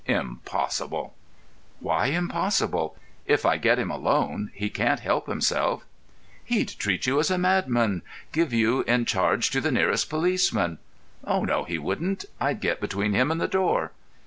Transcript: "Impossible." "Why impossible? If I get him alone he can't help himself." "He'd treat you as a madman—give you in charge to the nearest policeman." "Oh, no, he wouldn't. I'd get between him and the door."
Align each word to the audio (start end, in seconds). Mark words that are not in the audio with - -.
"Impossible." 0.07 1.13
"Why 1.79 2.07
impossible? 2.07 2.97
If 3.27 3.45
I 3.45 3.57
get 3.57 3.77
him 3.77 3.91
alone 3.91 4.49
he 4.55 4.67
can't 4.67 4.99
help 5.01 5.27
himself." 5.27 5.83
"He'd 6.43 6.69
treat 6.69 7.05
you 7.05 7.19
as 7.19 7.29
a 7.29 7.37
madman—give 7.37 8.51
you 8.51 8.81
in 8.85 9.05
charge 9.05 9.51
to 9.51 9.61
the 9.61 9.71
nearest 9.71 10.09
policeman." 10.09 10.79
"Oh, 11.23 11.43
no, 11.45 11.65
he 11.65 11.77
wouldn't. 11.77 12.25
I'd 12.39 12.61
get 12.61 12.81
between 12.81 13.13
him 13.13 13.29
and 13.29 13.39
the 13.39 13.47
door." 13.47 13.91